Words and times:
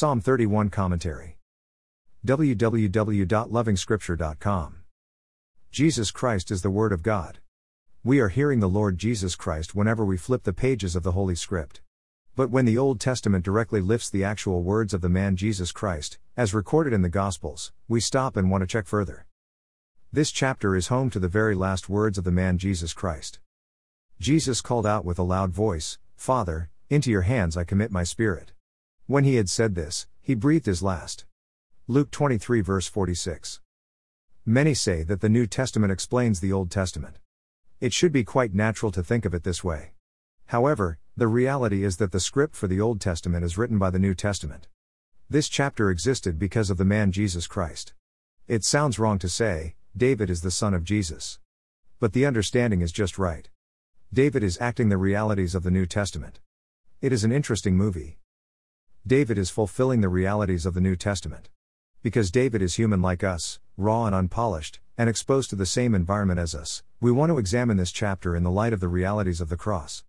Psalm 0.00 0.20
31 0.22 0.70
Commentary. 0.70 1.36
www.lovingscripture.com. 2.24 4.76
Jesus 5.70 6.10
Christ 6.10 6.50
is 6.50 6.62
the 6.62 6.70
Word 6.70 6.94
of 6.94 7.02
God. 7.02 7.40
We 8.02 8.18
are 8.18 8.30
hearing 8.30 8.60
the 8.60 8.68
Lord 8.70 8.96
Jesus 8.96 9.36
Christ 9.36 9.74
whenever 9.74 10.02
we 10.02 10.16
flip 10.16 10.44
the 10.44 10.54
pages 10.54 10.96
of 10.96 11.02
the 11.02 11.12
Holy 11.12 11.34
Script. 11.34 11.82
But 12.34 12.48
when 12.48 12.64
the 12.64 12.78
Old 12.78 12.98
Testament 12.98 13.44
directly 13.44 13.82
lifts 13.82 14.08
the 14.08 14.24
actual 14.24 14.62
words 14.62 14.94
of 14.94 15.02
the 15.02 15.10
man 15.10 15.36
Jesus 15.36 15.70
Christ, 15.70 16.18
as 16.34 16.54
recorded 16.54 16.94
in 16.94 17.02
the 17.02 17.10
Gospels, 17.10 17.70
we 17.86 18.00
stop 18.00 18.38
and 18.38 18.50
want 18.50 18.62
to 18.62 18.66
check 18.66 18.86
further. 18.86 19.26
This 20.10 20.32
chapter 20.32 20.76
is 20.76 20.86
home 20.86 21.10
to 21.10 21.18
the 21.18 21.28
very 21.28 21.54
last 21.54 21.90
words 21.90 22.16
of 22.16 22.24
the 22.24 22.32
man 22.32 22.56
Jesus 22.56 22.94
Christ. 22.94 23.38
Jesus 24.18 24.62
called 24.62 24.86
out 24.86 25.04
with 25.04 25.18
a 25.18 25.22
loud 25.22 25.50
voice, 25.50 25.98
Father, 26.16 26.70
into 26.88 27.10
your 27.10 27.28
hands 27.28 27.54
I 27.54 27.64
commit 27.64 27.92
my 27.92 28.04
spirit. 28.04 28.52
When 29.10 29.24
he 29.24 29.34
had 29.34 29.50
said 29.50 29.74
this, 29.74 30.06
he 30.20 30.36
breathed 30.36 30.66
his 30.66 30.84
last. 30.84 31.24
Luke 31.88 32.12
23, 32.12 32.60
verse 32.60 32.86
46. 32.86 33.58
Many 34.46 34.72
say 34.72 35.02
that 35.02 35.20
the 35.20 35.28
New 35.28 35.48
Testament 35.48 35.92
explains 35.92 36.38
the 36.38 36.52
Old 36.52 36.70
Testament. 36.70 37.18
It 37.80 37.92
should 37.92 38.12
be 38.12 38.22
quite 38.22 38.54
natural 38.54 38.92
to 38.92 39.02
think 39.02 39.24
of 39.24 39.34
it 39.34 39.42
this 39.42 39.64
way. 39.64 39.94
However, 40.46 41.00
the 41.16 41.26
reality 41.26 41.82
is 41.82 41.96
that 41.96 42.12
the 42.12 42.20
script 42.20 42.54
for 42.54 42.68
the 42.68 42.80
Old 42.80 43.00
Testament 43.00 43.44
is 43.44 43.58
written 43.58 43.78
by 43.78 43.90
the 43.90 43.98
New 43.98 44.14
Testament. 44.14 44.68
This 45.28 45.48
chapter 45.48 45.90
existed 45.90 46.38
because 46.38 46.70
of 46.70 46.76
the 46.76 46.84
man 46.84 47.10
Jesus 47.10 47.48
Christ. 47.48 47.94
It 48.46 48.62
sounds 48.62 49.00
wrong 49.00 49.18
to 49.18 49.28
say, 49.28 49.74
David 49.96 50.30
is 50.30 50.42
the 50.42 50.52
son 50.52 50.72
of 50.72 50.84
Jesus. 50.84 51.40
But 51.98 52.12
the 52.12 52.26
understanding 52.26 52.80
is 52.80 52.92
just 52.92 53.18
right. 53.18 53.50
David 54.12 54.44
is 54.44 54.60
acting 54.60 54.88
the 54.88 54.96
realities 54.96 55.56
of 55.56 55.64
the 55.64 55.72
New 55.72 55.86
Testament. 55.86 56.38
It 57.00 57.12
is 57.12 57.24
an 57.24 57.32
interesting 57.32 57.76
movie. 57.76 58.20
David 59.06 59.38
is 59.38 59.48
fulfilling 59.48 60.02
the 60.02 60.10
realities 60.10 60.66
of 60.66 60.74
the 60.74 60.80
New 60.80 60.94
Testament. 60.94 61.48
Because 62.02 62.30
David 62.30 62.60
is 62.60 62.74
human 62.74 63.00
like 63.00 63.24
us, 63.24 63.58
raw 63.78 64.04
and 64.04 64.14
unpolished, 64.14 64.78
and 64.98 65.08
exposed 65.08 65.48
to 65.50 65.56
the 65.56 65.64
same 65.64 65.94
environment 65.94 66.38
as 66.38 66.54
us, 66.54 66.82
we 67.00 67.10
want 67.10 67.30
to 67.30 67.38
examine 67.38 67.78
this 67.78 67.92
chapter 67.92 68.36
in 68.36 68.42
the 68.42 68.50
light 68.50 68.74
of 68.74 68.80
the 68.80 68.88
realities 68.88 69.40
of 69.40 69.48
the 69.48 69.56
cross. 69.56 70.04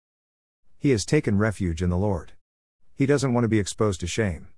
He 0.78 0.89
has 0.89 1.06
taken 1.06 1.38
refuge 1.38 1.81
in 1.81 1.89
the 1.89 1.98
Lord. 1.98 2.33
He 2.94 3.06
doesn't 3.06 3.33
want 3.33 3.45
to 3.45 3.50
be 3.50 3.59
exposed 3.59 4.02
to 4.02 4.08
shame. 4.08 4.50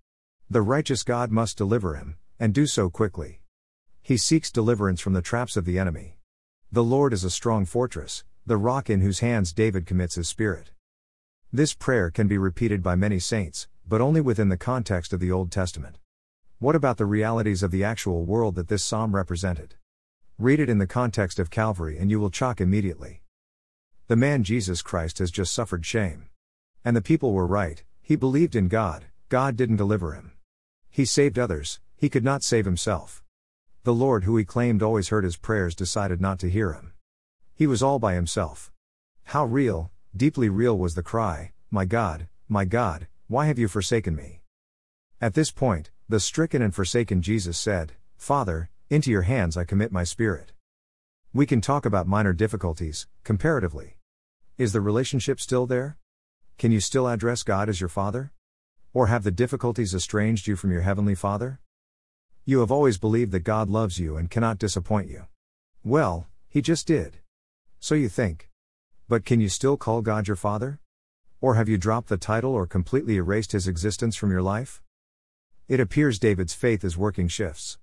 The 0.49 0.63
righteous 0.63 1.03
God 1.03 1.31
must 1.31 1.57
deliver 1.57 1.95
him, 1.95 2.17
and 2.39 2.55
do 2.55 2.65
so 2.65 2.89
quickly. 2.89 3.41
He 4.01 4.17
seeks 4.17 4.51
deliverance 4.51 4.99
from 4.99 5.13
the 5.13 5.21
traps 5.21 5.55
of 5.55 5.65
the 5.65 5.77
enemy. 5.77 6.17
The 6.71 6.83
Lord 6.83 7.13
is 7.13 7.23
a 7.23 7.29
strong 7.29 7.65
fortress, 7.65 8.23
the 8.47 8.57
rock 8.57 8.89
in 8.89 9.01
whose 9.01 9.19
hands 9.19 9.53
David 9.53 9.85
commits 9.85 10.15
his 10.15 10.27
spirit. 10.27 10.71
This 11.51 11.75
prayer 11.75 12.09
can 12.09 12.27
be 12.27 12.39
repeated 12.39 12.81
by 12.81 12.95
many 12.95 13.19
saints, 13.19 13.67
but 13.87 14.01
only 14.01 14.21
within 14.21 14.49
the 14.49 14.57
context 14.57 15.13
of 15.13 15.19
the 15.19 15.31
Old 15.31 15.51
Testament. 15.51 15.99
What 16.59 16.75
about 16.75 16.97
the 16.97 17.05
realities 17.05 17.63
of 17.63 17.71
the 17.71 17.83
actual 17.83 18.23
world 18.23 18.55
that 18.55 18.67
this 18.67 18.83
psalm 18.83 19.15
represented? 19.15 19.75
Read 20.39 20.59
it 20.59 20.69
in 20.69 20.77
the 20.77 20.87
context 20.87 21.39
of 21.39 21.49
Calvary 21.49 21.97
and 21.97 22.09
you 22.09 22.19
will 22.19 22.29
chalk 22.29 22.61
immediately. 22.61 23.21
The 24.07 24.15
man 24.15 24.43
Jesus 24.43 24.81
Christ 24.81 25.19
has 25.19 25.31
just 25.31 25.53
suffered 25.53 25.85
shame. 25.85 26.27
And 26.85 26.95
the 26.95 27.01
people 27.01 27.33
were 27.33 27.47
right, 27.47 27.83
he 28.01 28.15
believed 28.15 28.55
in 28.55 28.67
God, 28.67 29.05
God 29.29 29.55
didn't 29.55 29.77
deliver 29.77 30.13
him. 30.13 30.33
He 30.89 31.05
saved 31.05 31.39
others, 31.39 31.79
he 31.95 32.09
could 32.09 32.23
not 32.23 32.43
save 32.43 32.65
himself. 32.65 33.23
The 33.83 33.93
Lord, 33.93 34.23
who 34.23 34.37
he 34.37 34.45
claimed 34.45 34.81
always 34.81 35.09
heard 35.09 35.23
his 35.23 35.37
prayers, 35.37 35.75
decided 35.75 36.21
not 36.21 36.39
to 36.39 36.49
hear 36.49 36.73
him. 36.73 36.93
He 37.53 37.67
was 37.67 37.83
all 37.83 37.99
by 37.99 38.13
himself. 38.13 38.71
How 39.25 39.45
real, 39.45 39.91
deeply 40.15 40.49
real 40.49 40.77
was 40.77 40.95
the 40.95 41.03
cry, 41.03 41.51
My 41.71 41.85
God, 41.85 42.27
my 42.47 42.65
God, 42.65 43.07
why 43.27 43.45
have 43.45 43.57
you 43.57 43.67
forsaken 43.67 44.15
me? 44.15 44.41
At 45.21 45.33
this 45.33 45.49
point, 45.49 45.91
the 46.09 46.19
stricken 46.19 46.61
and 46.61 46.75
forsaken 46.75 47.21
Jesus 47.21 47.57
said, 47.57 47.93
Father, 48.17 48.69
into 48.89 49.09
your 49.09 49.21
hands 49.21 49.55
I 49.55 49.63
commit 49.63 49.91
my 49.91 50.03
spirit. 50.03 50.51
We 51.33 51.45
can 51.45 51.61
talk 51.61 51.85
about 51.85 52.05
minor 52.05 52.33
difficulties, 52.33 53.07
comparatively. 53.23 53.95
Is 54.57 54.73
the 54.73 54.81
relationship 54.81 55.39
still 55.39 55.65
there? 55.65 55.97
Can 56.57 56.71
you 56.71 56.79
still 56.79 57.07
address 57.07 57.41
God 57.43 57.69
as 57.69 57.79
your 57.79 57.89
Father? 57.89 58.33
Or 58.93 59.07
have 59.07 59.23
the 59.23 59.31
difficulties 59.31 59.95
estranged 59.95 60.45
you 60.45 60.55
from 60.55 60.71
your 60.71 60.81
Heavenly 60.81 61.15
Father? 61.15 61.59
You 62.45 62.59
have 62.59 62.71
always 62.71 62.97
believed 62.97 63.31
that 63.31 63.39
God 63.39 63.69
loves 63.69 63.97
you 63.97 64.17
and 64.17 64.29
cannot 64.29 64.59
disappoint 64.59 65.09
you. 65.09 65.23
Well, 65.83 66.27
He 66.49 66.61
just 66.61 66.85
did. 66.85 67.19
So 67.79 67.95
you 67.95 68.09
think. 68.09 68.49
But 69.07 69.25
can 69.25 69.39
you 69.39 69.49
still 69.49 69.77
call 69.77 70.01
God 70.01 70.27
your 70.27 70.35
Father? 70.35 70.79
Or 71.43 71.55
have 71.55 71.67
you 71.67 71.77
dropped 71.77 72.07
the 72.07 72.15
title 72.15 72.53
or 72.53 72.65
completely 72.65 73.17
erased 73.17 73.51
his 73.51 73.67
existence 73.67 74.15
from 74.15 74.31
your 74.31 74.41
life? 74.41 74.81
It 75.67 75.81
appears 75.81 76.17
David's 76.17 76.53
faith 76.53 76.85
is 76.85 76.97
working 76.97 77.27
shifts. 77.27 77.77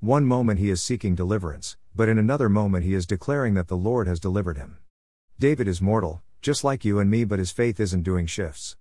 One 0.00 0.24
moment 0.24 0.58
he 0.58 0.70
is 0.70 0.82
seeking 0.82 1.14
deliverance, 1.14 1.76
but 1.94 2.08
in 2.08 2.16
another 2.16 2.48
moment 2.48 2.86
he 2.86 2.94
is 2.94 3.06
declaring 3.06 3.52
that 3.52 3.68
the 3.68 3.76
Lord 3.76 4.06
has 4.06 4.18
delivered 4.18 4.56
him. 4.56 4.78
David 5.38 5.68
is 5.68 5.82
mortal, 5.82 6.22
just 6.40 6.64
like 6.64 6.86
you 6.86 6.98
and 6.98 7.10
me, 7.10 7.24
but 7.24 7.38
his 7.38 7.50
faith 7.50 7.78
isn't 7.80 8.02
doing 8.02 8.24
shifts. 8.24 8.78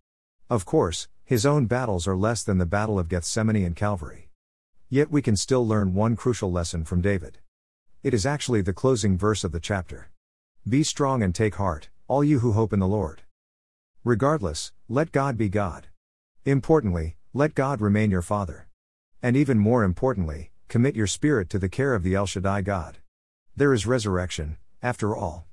Of 0.49 0.65
course, 0.65 1.09
his 1.25 1.45
own 1.45 1.65
battles 1.65 2.07
are 2.07 2.15
less 2.15 2.41
than 2.41 2.57
the 2.57 2.65
battle 2.65 2.97
of 2.97 3.09
Gethsemane 3.09 3.65
and 3.65 3.75
Calvary. 3.75 4.29
Yet 4.87 5.11
we 5.11 5.21
can 5.21 5.35
still 5.35 5.67
learn 5.67 5.93
one 5.93 6.15
crucial 6.15 6.53
lesson 6.53 6.85
from 6.85 7.01
David. 7.01 7.39
It 8.01 8.13
is 8.13 8.25
actually 8.25 8.61
the 8.61 8.71
closing 8.71 9.17
verse 9.17 9.43
of 9.43 9.51
the 9.51 9.59
chapter. 9.59 10.09
Be 10.65 10.83
strong 10.83 11.21
and 11.21 11.35
take 11.35 11.55
heart, 11.55 11.89
all 12.07 12.23
you 12.23 12.39
who 12.39 12.53
hope 12.53 12.71
in 12.71 12.79
the 12.79 12.87
Lord. 12.87 13.23
Regardless, 14.03 14.71
let 14.89 15.11
God 15.11 15.37
be 15.37 15.47
God. 15.47 15.85
Importantly, 16.43 17.17
let 17.33 17.53
God 17.53 17.81
remain 17.81 18.09
your 18.09 18.23
Father. 18.23 18.67
And 19.21 19.37
even 19.37 19.59
more 19.59 19.83
importantly, 19.83 20.49
commit 20.67 20.95
your 20.95 21.05
spirit 21.05 21.51
to 21.51 21.59
the 21.59 21.69
care 21.69 21.93
of 21.93 22.01
the 22.01 22.15
El 22.15 22.25
Shaddai 22.25 22.61
God. 22.61 22.97
There 23.55 23.73
is 23.73 23.85
resurrection, 23.85 24.57
after 24.81 25.15
all. 25.15 25.45